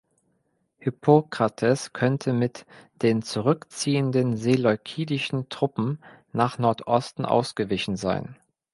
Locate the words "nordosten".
6.57-7.23